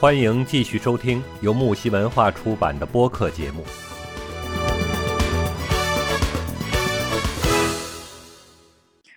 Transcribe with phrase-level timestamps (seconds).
[0.00, 3.62] 欢迎继续收听由木西文化出版的播客节目。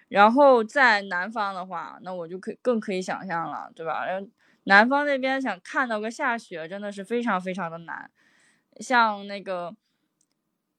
[0.10, 4.02] 然后在南方的话，那我就可更可以想象了，对吧？
[4.66, 8.12] 南方那边想看到个下雪，真的是非常非常的难。
[8.82, 9.72] 像那个《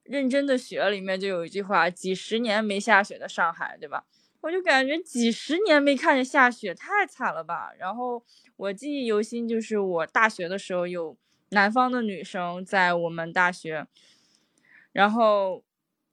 [0.03, 4.05] 认真的雪》里面就有一句话：“几十年没下雪的上海，对吧？”
[4.45, 7.73] 我就感觉几十年没看见下雪，太惨了吧。
[7.79, 8.23] 然后
[8.57, 11.17] 我记忆犹新，就是我大学的时候有
[11.49, 13.87] 南方的女生在我们大学，
[14.93, 15.65] 然后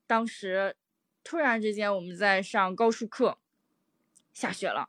[0.08, 0.78] 当时
[1.26, 3.38] 突然之间我们在上高数课，
[4.32, 4.88] 下雪了，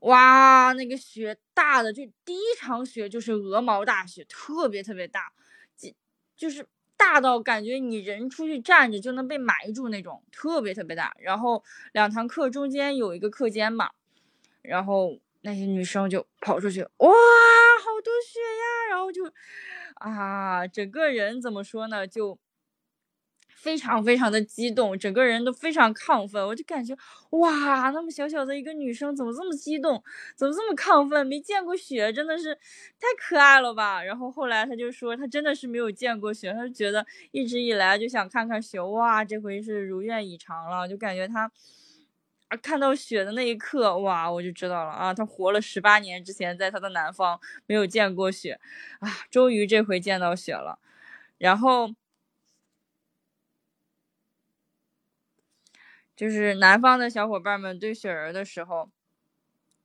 [0.00, 5.32] 哇，那个雪大的就第一场雪就是鹅毛大雪，特别特别大，
[5.78, 5.90] 就
[6.36, 6.68] 就是。
[7.00, 11.16] 大到感觉你人出去站着就能被埋住那种，特别特别大。
[11.18, 13.90] 然后两堂课中间有一个课间嘛，
[14.60, 18.90] 然后那些女生就跑出去，哇，好多血呀！
[18.90, 19.22] 然后就
[19.94, 22.38] 啊，整个人怎么说呢，就。
[23.62, 26.96] 非常非常的激动，整个人都非常亢奋，我就感觉
[27.30, 30.02] 哇，那么小小的一个女生怎么这么激动，
[30.34, 31.26] 怎么这么亢奋？
[31.26, 34.02] 没见过雪，真的是太可爱了吧！
[34.02, 41.52] 然后后来他就说，他真的是没有见过雪，他就觉得一直以来就想看看雪，哇，这回是如愿以偿了，就感觉他
[42.48, 48.58] 啊看到雪的那一刻，哇，我就知道了啊，他活了十八年之前在他的南方没有见过雪，
[49.00, 50.78] 啊，终于这回见到雪了，
[51.36, 51.90] 然后。
[56.20, 58.90] 就是南方的小伙伴们堆雪人的时候，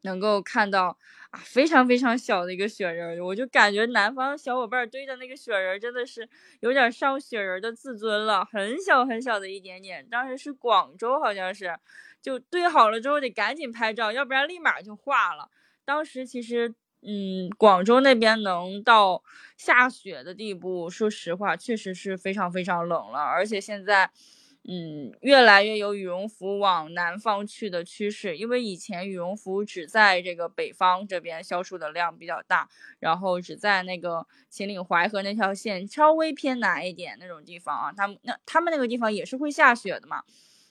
[0.01, 0.97] 能够看到
[1.31, 6.27] 啊非常非常小的一个雪人，我就感觉南方小伙伴堆的那个雪人真的是
[6.59, 10.05] 有点伤雪人的自尊了，很小很小的一点点。
[10.09, 11.73] 当时是广州，好像是，
[12.21, 15.49] 就堆好了之后得赶紧拍照，要不然立马就化了。
[15.85, 16.67] 当时其实，
[17.01, 19.23] 嗯，广州那边能到
[19.55, 24.11] 下雪的地步，说实话，确实是非常非常冷了，而且现在。
[24.67, 32.67] 嗯，越来越有羽绒服往南方去的趋势，因为以前羽绒服只在这个北方这边销售的量比较大，
[32.99, 40.23] 然后只在那个秦岭淮河那条线稍微偏南一点那种地方啊，他们那他们那个地方也是会下雪的嘛，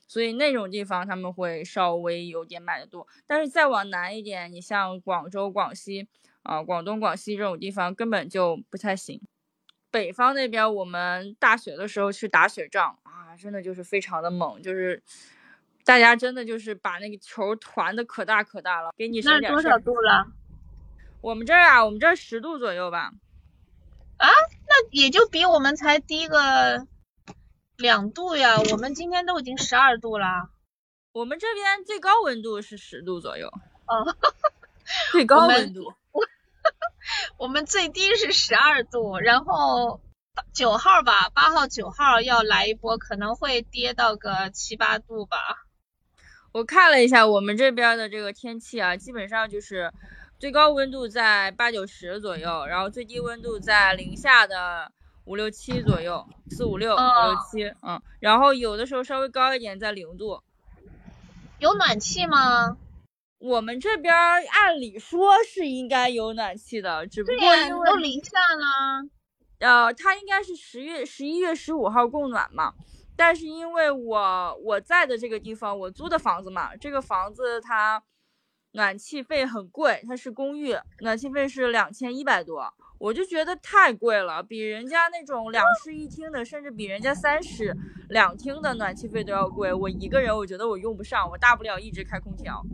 [0.09, 6.09] 所以那种地方他们会稍微有点买的多，但是再往南一点，你像广州、广西
[6.43, 9.21] 啊、广东、广西这种地方根本就不太行。
[9.94, 13.37] 北方那边我们大雪的时候去打雪仗啊。
[13.37, 15.03] 真的就是非常的猛，就是
[15.84, 20.27] 大家真的就是把那个球团的可大可大了，给你省点多少度了？
[21.21, 23.12] 我们这儿啊，我们这儿十度左右吧。
[24.19, 24.28] 啊，
[24.69, 26.87] 那也就比我们才低个
[27.77, 28.56] 两度呀。
[28.71, 30.50] 我们今天都已经十二度了。
[31.12, 33.49] 我们这边最高温度是十度左右。
[33.87, 34.16] 哦，
[35.12, 35.93] 最高温度。
[37.37, 40.00] 我们最低是十二度，然后。
[40.53, 45.39] 九号吧，八号、九号要来一波，可能会跌到个七八度吧。
[46.50, 49.93] 我看了一下我们这边的这个天气啊，基本上就是
[50.41, 54.91] 最高温度在八九十左右，然后最低温度在零下的
[55.25, 60.43] 五六七左右，四五六五六七，嗯，然后有的时候稍微高一点，在零度。
[61.61, 62.77] 有暖气吗？
[63.44, 69.06] 我们这边按理说是应该有暖气的，只不过因为都零下了。
[69.59, 72.72] 呃，它应该是十月十一月十五号供暖嘛，
[73.15, 78.03] 但是因为我我在的这个地方，我租的房子嘛，这个房子它
[78.72, 87.77] 暖气费很贵，它是公寓，暖气费是两千一百多，我就觉得太贵了，比人家那种两室一厅的，甚至比人家三室
[88.09, 89.71] 两厅的暖气费都要贵。
[89.71, 92.65] 我一个人，我觉得我用不上，我大不了一直开空调，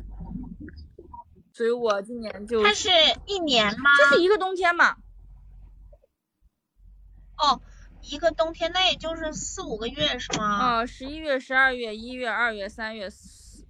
[1.60, 2.88] 所以我今年就它是
[3.26, 3.90] 一年吗？
[3.98, 4.96] 就是一个冬天嘛。
[7.36, 7.60] 哦，
[8.00, 10.56] 一个冬天，那也就是四五个月是吗？
[10.56, 13.66] 啊，十一月、十二月、一月、二月、三月，四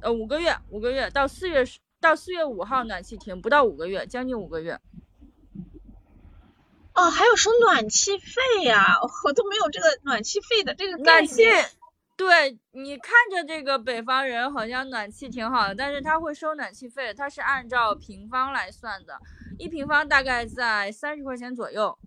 [0.00, 4.80] 呃五个月，五个月到四月十到四月五号暖气停，不到五个月，将近五个月。
[6.94, 8.98] 哦，还有收暖气费呀？
[9.24, 11.44] 我都没有这个暖气费的这个暖气，
[12.16, 19.18] 对你看着这个北方人好像暖气挺好的，但是他会收暖气费，他是按照平方来算的，
[19.58, 21.98] 一平方大概在三十块钱左右。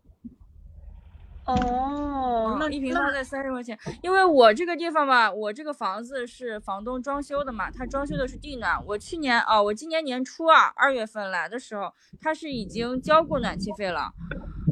[1.46, 8.86] 哦，那一平方在三十块钱，因为我这个地方吧，我这个房子是房东装修的嘛，他装修的是地暖。
[8.86, 14.12] 我去年哦，我今年年初啊，二月份来的时候，他是已经交过暖气费了，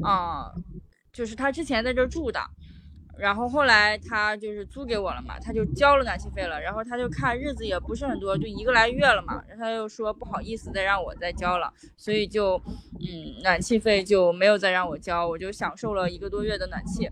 [0.03, 0.51] 啊，
[1.13, 2.41] 就是他之前在这住的，
[3.17, 12.61] 然后后来他就是租给我了嘛，他就交了暖气费了，然后他就看日子也不是很多，就一个来月了嘛，然后他又说不好意思再让我再交了，所以就
[12.99, 17.09] 嗯暖气费就没有再让我交，我就享受了一个多月的暖气。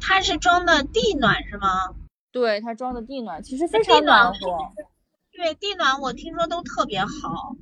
[0.00, 1.94] 它是装的地暖是吗？
[2.32, 4.38] 对他装的地暖，其实非常暖和。
[5.32, 7.54] 对地暖，我听说都特别好。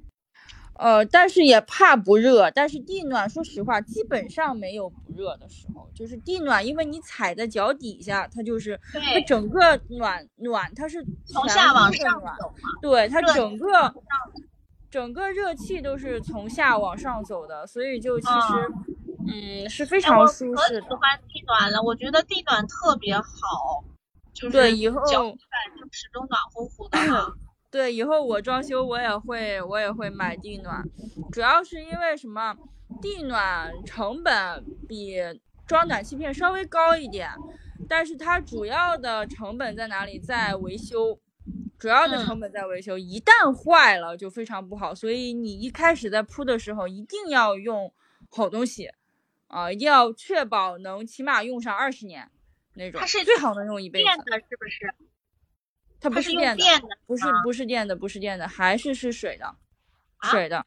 [0.78, 2.50] 呃，但是也怕不热。
[2.52, 5.90] 但是地暖，说实话，基本上没有不热的时候。
[5.94, 13.92] 就是地暖，因为你踩在脚底下，它就是它整个暖暖，它是从下往上走对，它整个
[14.90, 18.72] 整个热气都是从下往上走的，所以就其实
[19.26, 20.80] 嗯是非常舒适的。
[20.82, 23.84] 喜欢地暖了，我觉得地暖特别好，
[24.32, 25.36] 就是对以后脚就
[25.90, 26.98] 始终暖乎乎的。
[27.70, 30.82] 对，以后我装修我也会我也会买地暖，
[31.30, 32.56] 主要是因为什么？
[33.02, 35.18] 地暖成本比
[35.66, 37.30] 装暖气片稍微高一点，
[37.86, 40.18] 但是它主要的成本在哪里？
[40.18, 41.20] 在维修，
[41.78, 42.96] 主要的成本在维修。
[42.96, 47.92] 一旦坏了就非常不好，所以你一开始在铺的时候一定要用
[48.30, 48.90] 好东西，
[49.48, 52.28] 啊，一定要确保能起码用上二十年
[52.74, 52.98] 那种。
[52.98, 54.04] 它是最好能用一辈子。
[54.04, 54.94] 电的是不是？
[56.00, 56.64] 它不是电的，
[57.06, 59.54] 不是不是电的，不是电的，还是是水的，
[60.22, 60.64] 水的。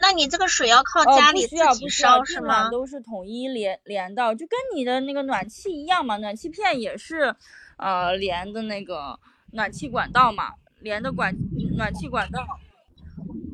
[0.00, 2.70] 那你这个水要靠家里自己烧是吗？
[2.70, 7.34] 都是统一连连到，就跟你的那个暖气一样嘛，暖气片也是，
[7.76, 9.18] 呃，连的那个
[9.52, 11.34] 暖气管道嘛，连的管
[11.76, 12.40] 暖气管道。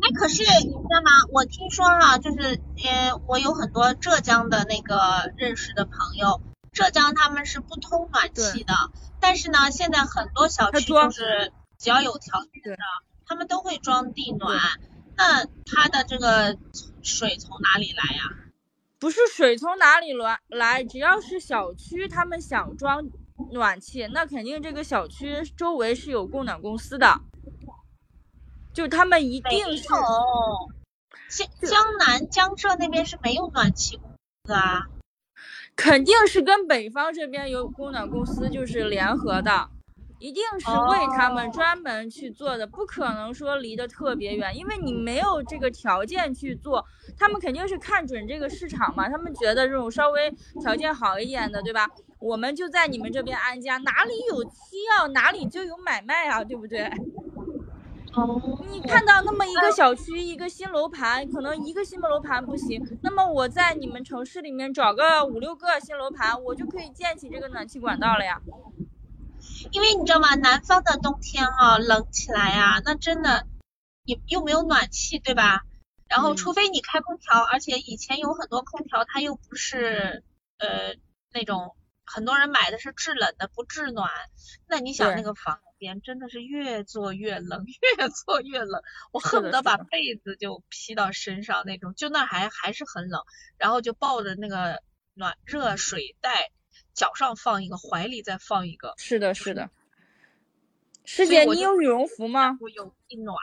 [0.02, 1.10] 哎，可是你知道吗？
[1.32, 6.40] 我听说哈，就是呃，我有很多浙江的那个认识的朋友，
[6.72, 8.74] 浙江他们是不通暖气的，
[9.20, 12.78] 但是呢，现在很多小区就是只要有条件的，
[13.26, 14.58] 他们都会装地暖。
[15.16, 16.56] 那它的这个
[17.02, 18.22] 水从哪里来呀？
[18.98, 23.02] 不是水从哪里来来，只要是小区他们想装
[23.50, 27.20] 暖气，那肯定这个小区周围是有供暖公司的，
[28.72, 29.88] 就他们一定是。
[31.28, 34.10] 江江南江浙那边是没有暖气公
[34.44, 34.88] 司啊？
[35.76, 39.68] 肯定是跟北方这边有供暖公司就是联合的。
[40.18, 46.84] 一定是为他们专门去做的，不可能说离得特别远，因为你没有这个条件去做。
[47.18, 50.30] 他们肯定是看准这个市场嘛，他们觉得这种稍微
[50.60, 51.88] 条件好一点的，对吧？
[52.18, 56.90] 我们就在你们这边安家，哪里有需要哪里就有买卖啊，对不对？
[58.14, 58.64] 哦。
[58.70, 68.40] 你看到那么一个小区一个新楼盘，可能一个新楼盘不行，那么我在你们城市里面找个五六个新楼盘，我就可以建起这个暖气管道了呀。
[69.72, 70.34] 因为你知道吗？
[70.34, 73.46] 南方的冬天啊，冷起来呀，那真的，
[74.04, 75.62] 你又没有暖气，对吧？
[76.08, 80.24] 然后除非你开空调，而且以前有很多空调，它又不是
[80.58, 80.94] 呃
[81.32, 81.74] 那种，
[82.12, 84.10] 很多人买的是制冷的，不制暖。
[84.66, 87.64] 那你想那个房间真的是越做越冷，
[87.98, 93.22] 越做越冷，我恨不得把被子就披到身上那种，就那还还是很冷，
[93.56, 94.82] 然后就抱着那个
[95.14, 96.50] 暖热水袋。
[96.92, 98.94] 脚上放一个，怀里再放一个。
[98.96, 99.70] 是的，是的。
[101.04, 102.58] 师姐，你有羽绒服吗？
[102.60, 103.36] 我有地暖。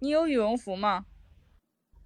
[0.00, 1.04] 你有羽绒服吗？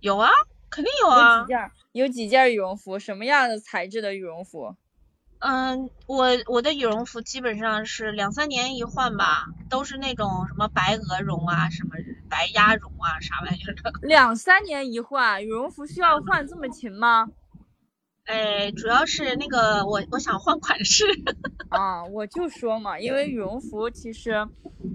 [0.01, 0.31] 有啊，
[0.69, 1.39] 肯定有啊。
[1.39, 1.71] 有几件？
[1.93, 2.99] 有几件羽绒服？
[2.99, 4.77] 什么样的材质的羽绒服？
[5.45, 11.97] 嗯，我我的羽绒服基本上是两三年一换吧，都是那种什么白鹅绒啊，什么
[12.31, 13.93] 白鸭绒啊，啥玩意儿的。
[14.07, 17.29] 两三年一换，羽绒服需要换这么勤吗？
[18.27, 21.07] 哎，主要是那个我我想换款式
[21.71, 24.31] 啊，我就说嘛，因为羽绒服其实，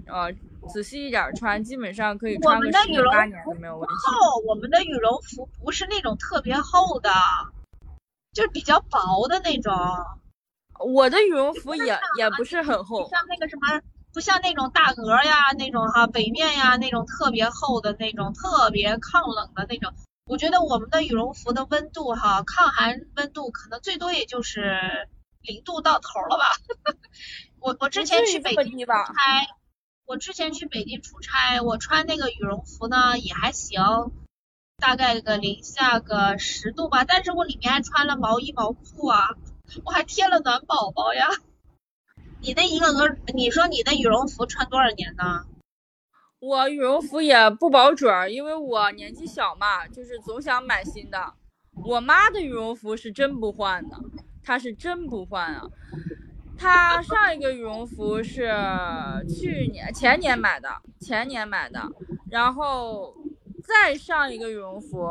[0.06, 0.32] 呃，
[0.72, 3.94] 仔细一点穿，基本上可以穿个十年八年都没有问题。
[4.06, 7.10] 厚，我们的羽绒服不是那种特别厚的，
[8.32, 9.74] 就是比较薄的那种。
[10.80, 13.80] 我的羽绒服也也不是很厚，像那个什么，
[14.12, 19.92] 不像那种大鹅呀那种哈，北面呀那种特别厚的那种，特别抗冷的那种。
[20.26, 25.08] 我觉得我们的羽绒服的温度哈，抗寒温度可能最多也就是
[25.40, 26.44] 零度到头了吧。
[27.60, 29.14] 我我之前去北京出差，
[30.06, 33.80] 我之前去北京出差，我穿那个羽绒服呢也还行，
[34.76, 39.30] 大概个零下个十度吧，但是我里面还穿了毛衣毛裤啊，
[39.84, 41.28] 我还贴了暖宝宝呀。
[42.40, 45.44] 你的一个鹅，你说你的羽绒服穿多少年呢？
[46.40, 51.34] 我羽绒服也不保准儿，因为我年纪小嘛，就是总想买新的。
[51.84, 53.96] 我妈的羽绒服是真不换的，
[54.42, 55.66] 她是真不换啊。
[56.56, 58.52] 她上一个羽绒服是
[59.28, 60.68] 去年前年买的，
[61.00, 61.82] 前年买的，
[62.30, 63.14] 然后
[63.64, 65.08] 再上一个羽绒服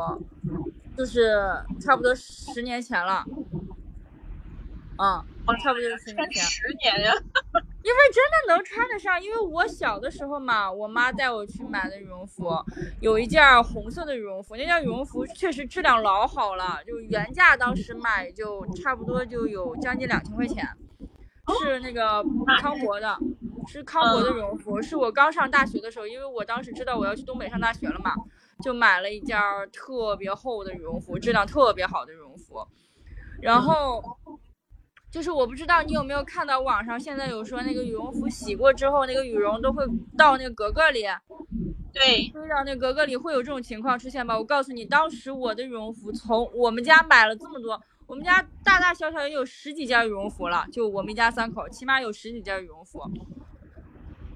[0.96, 3.24] 就是差不多十年前了。
[4.98, 5.24] 嗯，
[5.62, 6.30] 差不多就是七年。
[6.34, 7.12] 十年呀。
[7.80, 12.52] 因为真的能穿得上，因为我小的时候嘛，我妈带我去买的羽绒服，
[13.00, 20.68] 有一件红色的羽绒服，那件羽绒服确实质量老好了，就原价当时买就差不多就有将近两千块钱，
[21.62, 22.22] 是那个
[22.60, 23.16] 康博的，
[23.66, 28.12] 是康博的羽绒服，是我刚上大学的时候，因为我当时知道我要去东北上大学了嘛，
[28.62, 29.38] 就买了一件
[29.72, 32.66] 特别厚的羽绒服，质量特别好的羽绒服，
[33.40, 34.02] 然后。
[35.10, 39.84] 就是我不知道你有没有看到网上现在有说那个羽绒服洗过之后，那个羽绒都会
[40.16, 41.04] 到那个格格里，
[41.92, 44.36] 对，堆到那个格格里会有这种情况出现吧？
[44.36, 53.00] 我告诉你，当时我的羽绒服从我们家买了这么多，我们家大大小小也有十几件羽绒服了，就我们一家三口，起码有十几件羽绒服。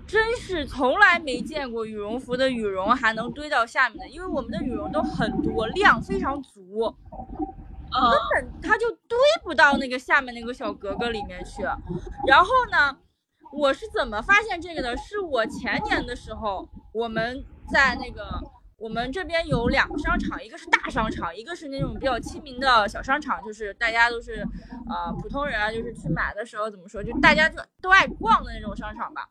[0.06, 6.94] 真是从来没见过羽绒服的羽绒还能堆到下面的，因为我们的羽绒都很多，量非常足。
[7.94, 11.62] 嗯，根本它就堆不到那个下面那个小格格里面去。
[12.26, 12.96] 然后呢，
[13.52, 14.96] 我是怎么发现这个的？
[14.96, 18.40] 是我前年的时候，我们在那个
[18.78, 24.46] 我们这边有两个商场，一个是大商场，一个是那种比较亲民的小商场，就是大家都是
[24.88, 29.28] 呃普通人啊，就是去买的时候怎么说，就大家就都爱逛的那种商场吧。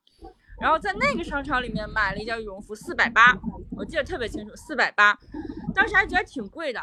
[0.59, 3.35] 然后在那个商场里面买了一件羽绒服，四百八，
[3.71, 5.17] 我记得特别清楚，四百八，
[5.73, 6.79] 当时还觉得挺贵的。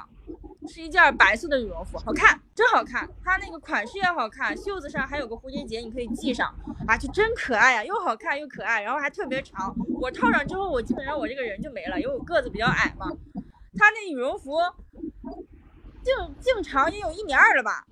[0.68, 3.08] 是一件白色的羽绒服，好看，真好看。
[3.24, 6.54] 它那个款式也好看，袖子上还有个蝴蝶结，你可以系上，
[6.86, 9.74] 啊，就真可爱呀，又好看又可爱，然后还特别长。
[10.00, 13.10] 我套上之后，我基本上我这个人就没了，因为我个子比较矮嘛。
[13.78, 14.58] 它那羽绒服
[16.02, 17.86] 净净长也有一米二了吧？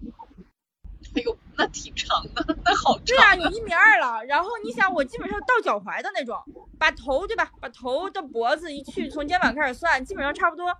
[1.15, 3.05] 哎呦，那挺长的，那好长。
[3.07, 4.23] 对啊，有一米二了。
[4.25, 6.37] 然后你想，我基本上到脚踝的那种，
[6.79, 7.51] 把头对吧？
[7.61, 10.77] 把头到脖子一去，从肩膀开始算，基本上差不多。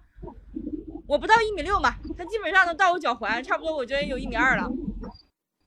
[1.07, 4.71] 我不到一米六嘛，它基本上能到我脚踝，差不多我觉得有一米二了。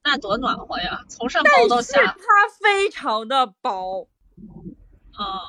[0.04, 2.02] 那多暖和呀，从上包到下。
[2.06, 2.16] 它
[2.62, 4.08] 非常的薄，
[5.12, 5.42] 啊，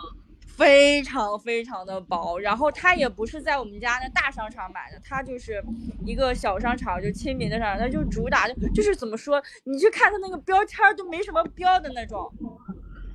[0.46, 2.38] 非常非常的薄。
[2.38, 5.62] 然后它也不是在我们家那大商场买的，它就是
[6.04, 12.32] 一个小商场，就亲民的商场，它就主打就就是怎么说，你去看它那个标签都没什么标的那种。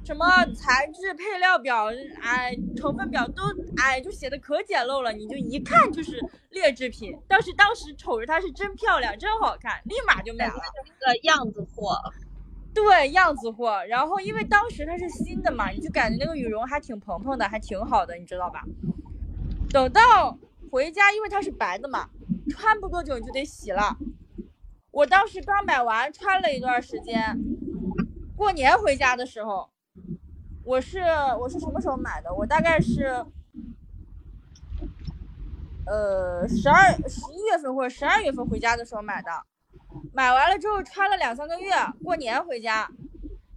[0.06, 1.88] 什么材质、配料表，
[2.22, 3.42] 哎，成分表都，
[3.78, 7.18] 哎，就写的可简陋了，你就一看就是劣质品。
[7.28, 10.54] 但是当时瞅着它是真漂亮，真好看，立马就买了。
[11.02, 11.98] 那个样子货，
[12.72, 13.84] 对，样子货。
[13.86, 18.64] 然后因为当时它是新的嘛，你就感觉那个羽绒还挺蓬蓬的，还挺好的，你知道吧？
[19.72, 20.38] 等到
[20.70, 22.08] 回家，因为它是白的嘛，
[22.52, 23.98] 穿不多久就得洗了。
[24.92, 27.36] 我当时刚买完，穿了一段时间，
[28.38, 29.72] 过年回家的时候。
[30.66, 31.00] 我是
[31.40, 32.34] 我是什么时候买的？
[32.34, 33.24] 我大概是，
[35.86, 39.30] 呃，十二十一月份或者十二月份回家的时候买的。
[40.12, 41.72] 买完了之后穿了两三个月，
[42.04, 42.90] 过年回家，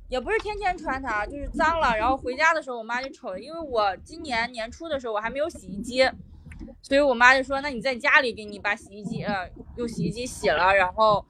[0.08, 1.96] 也不是天天穿它，就是脏了。
[1.96, 6.08] 然后回家的时候，我妈就瞅，因为我今年年初的时候我还没有洗衣机，
[6.82, 11.24] 所以我妈就说：“那你在家里给你把洗衣机，呃，用洗衣机洗了，然后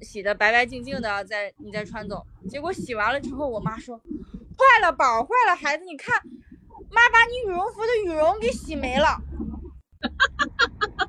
[0.00, 4.00] 洗的白白净净的，再你再穿走。”结果洗完了之后，我妈说。
[4.60, 6.20] 坏了，宝，坏了，孩子，你看，
[6.90, 9.16] 妈把你羽绒服的羽绒给洗没了。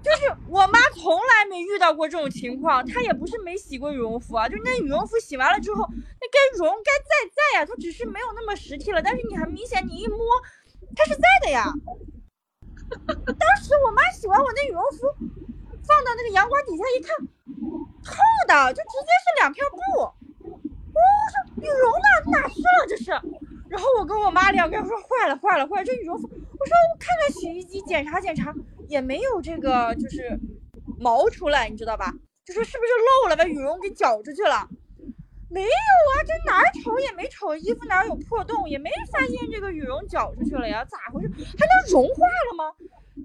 [0.02, 10.18] 就是我妈从来没遇到过这种情况，她也不是没洗过羽绒服啊，就那羽绒服洗完了之后，那该绒该在在呀，它只是没有那么实体了，但是你很明显，你一摸，
[10.96, 11.66] 它是在的呀。
[12.90, 15.08] 当时我妈洗完我那羽绒服，
[15.86, 17.16] 放到那个阳光底下一看，
[18.04, 18.14] 透
[18.48, 19.78] 的，就直接是两片布。
[20.94, 21.00] 我
[21.32, 22.32] 说羽绒呢？
[22.32, 22.86] 哪去了？
[22.90, 23.12] 这是。
[23.72, 25.86] 然后我跟我妈两个人说坏了，坏了，坏了！
[25.86, 28.54] 这羽绒服，我说我看看洗衣机，检查检查，
[28.90, 30.38] 也没有这个就是
[31.00, 32.14] 毛出来，你知道吧？
[32.44, 32.92] 就说是不是
[33.24, 34.68] 漏了，把羽绒给绞出去了？
[35.50, 40.84] 没有啊，这哪儿瞅也没瞅，衣服哪儿有破洞，也没发现这个羽绒绞出去了呀？
[40.84, 41.30] 咋回事？
[41.30, 42.74] 还能融化了吗？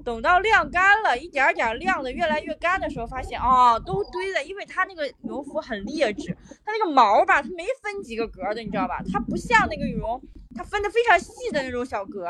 [0.05, 9.03] 等到晾干了，一点点晾的越来越干的时候，发现啊，都堆在，因为它那个羽绒服很劣质，它那个毛吧，它没分几个格的，你知道吧？
[9.13, 10.21] 它不像那个羽绒，
[10.57, 12.27] 它分的非常细的那种小格，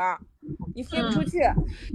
[0.75, 1.39] 你飞不出去。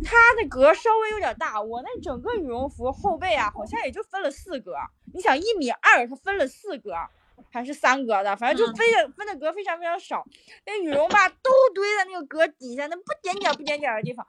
[0.04, 4.76] 它的格稍微有点大，我那整个羽绒服后背啊，好像也就分了四格。
[5.14, 6.94] 你想一米二，它分了四格
[7.52, 10.26] 还是三格的，反正就分的分的格非常非常少。
[10.66, 14.26] 那羽绒吧，都堆在那个格底下，那不点点不点点的地方。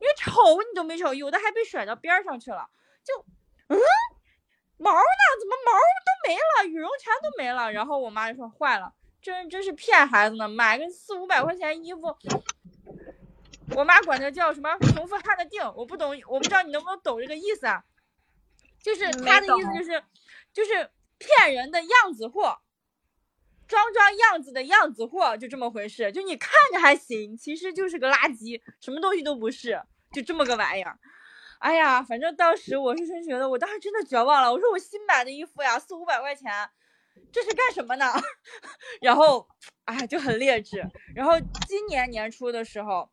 [0.00, 2.68] 你瞅你都没瞅，有的还被甩到边上去了，
[3.02, 3.24] 就，
[3.68, 3.78] 嗯，
[4.76, 4.98] 毛呢？
[5.40, 6.68] 怎么毛都没了？
[6.68, 7.72] 羽绒全都没了。
[7.72, 8.92] 然后我妈就说坏了，
[9.24, 12.14] 真真是骗孩子呢，买个四五百块钱衣服，
[13.74, 17.82] 我妈管这叫什么穷富汉的定，我不懂，我不知道你能不能懂这个意思啊？
[18.82, 20.04] 就是他的意思就是，
[20.52, 22.58] 就是骗人的样子货，
[23.66, 26.12] 装装样子的样子货，就这么回事。
[26.12, 29.80] 就你看着还行，其实就是个垃圾，什么东西都不是，
[30.12, 30.98] 就这么个玩意儿。
[31.60, 34.52] 哎呀，反正当时我是真觉得，我当时真的绝望了。
[34.52, 36.52] 我说我新买的衣服呀，四五百块钱，
[37.32, 38.06] 这是干什么呢？
[39.00, 39.46] 然后，
[39.84, 40.84] 哎，就很劣质。
[41.14, 41.32] 然后
[41.66, 43.10] 今年年初的时候。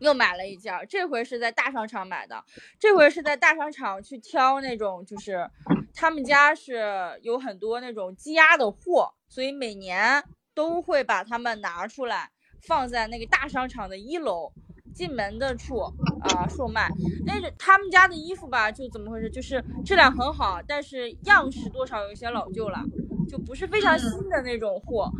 [0.00, 2.44] 又买了一件，这回是在大商场买的。
[2.78, 5.50] 这回是在大商场去挑那种，就是
[5.92, 10.22] 他们家是有很多那种积压的货，所以每年
[10.54, 12.30] 都会把它们拿出来
[12.62, 14.52] 放在那个大商场的一楼
[14.94, 16.88] 进门的处啊售卖。
[17.26, 19.28] 那个他们家的衣服吧，就怎么回事？
[19.28, 22.84] 就是质量很好，但是样式多少有些老旧了。
[23.28, 25.10] 就不是非常新的那种货，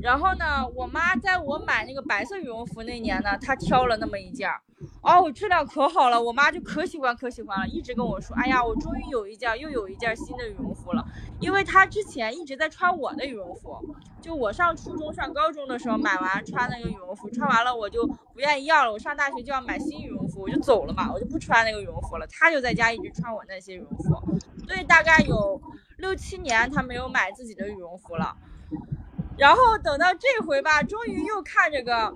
[0.00, 4.60] 然后呢，我妈在我买那个白色羽绒服那年呢，她挑了那么一件儿，
[5.02, 11.04] 哦，我质量可好了，我妈就可喜欢可喜欢了，一直跟我说，哎呀，我终于有一件又有一件新的羽绒服了，
[11.40, 13.76] 因为她之前一直在穿我的羽绒服，
[14.20, 24.14] 就我上初中上高中的时候买完穿那个羽绒服，穿完了我就不愿意要了，我上大学就要买新羽绒服，我就走了嘛，我就不穿那个羽绒服了，她就在家一直穿我那些羽绒服，
[24.66, 25.60] 所以大概有。
[25.98, 28.36] 六七年她没有买自己的羽绒服了，
[29.38, 32.12] 然后等到这回吧，终于又看这个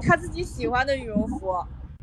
[0.00, 1.52] 他自己喜欢的羽绒服，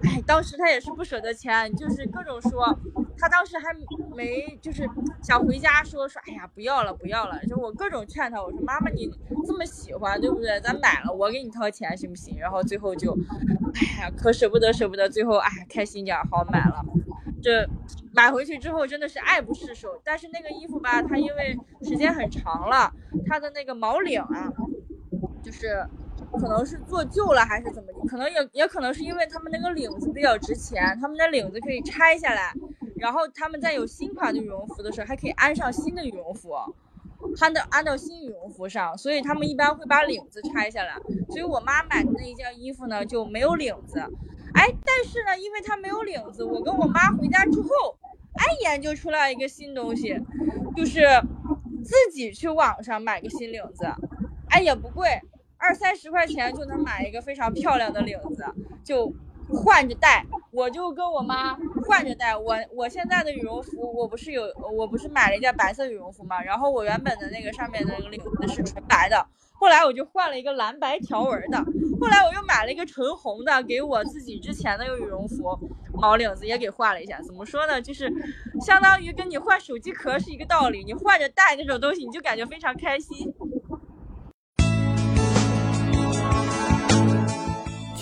[0.04, 2.78] 哎，当时他也是不舍得钱，就是各种说，
[3.18, 3.74] 他当时还
[4.16, 4.90] 没就是
[5.22, 9.10] 想回家说说，哎呀不要了不要了，就我各种劝他，我说妈妈你
[9.46, 10.60] 这么喜欢对不对？
[10.62, 12.38] 咱买了我给你掏钱行不行？
[12.38, 13.18] 然后最后就，
[13.76, 16.84] 哎呀可舍不得舍不得，最后哎开心点好买了。
[17.42, 17.68] 这
[18.14, 22.90] 买回去之后真的是爱不释手，但是那个衣服吧，它因为时间很长了，
[23.28, 24.50] 它的那个毛领啊，
[25.44, 25.86] 就是
[26.40, 32.54] 可能是做旧了还是怎么，可能也也可能是因为他们那个领子比较值钱，他们的领子可以拆下来，
[32.98, 36.54] 然后他们在有新款的羽绒服的时候还可以安上新的羽绒服，
[37.40, 40.96] 安到安到新羽绒服上，所以他们一般会把领子拆下来，
[41.30, 44.00] 所以我妈买的那一件衣服呢就没有领子。
[44.54, 47.98] 哎，但是呢，因为它没有领子，我跟我妈回家之后，
[48.34, 50.16] 哎，研究出来一个新东西，
[50.75, 51.01] 就是
[51.84, 53.86] 自己去网上买个新领子，
[54.50, 55.20] 哎，也不贵，
[55.64, 58.44] 二三十块钱就能买一个非常漂亮的领子，
[58.84, 59.14] 就
[59.48, 60.26] 换着戴。
[60.52, 62.36] 我就跟我妈换着戴。
[62.36, 64.44] 我我现在的羽绒服，我不是有，
[64.78, 69.26] 我不是买了一件白色羽绒服嘛，然后我原本的那个上面的那个领子是纯白的。
[69.54, 71.58] 后来我就换了一个蓝白条纹的，
[72.02, 75.58] 后来我又买了一个纯红的，给我自己之前那个羽绒服
[75.94, 77.22] 毛领子也给换了一下。
[77.22, 77.82] 怎么说呢？
[77.82, 78.12] 就是
[78.60, 83.34] 相当于跟你换手机壳是一个道理，你换着戴那种东西，你就感觉非常开心。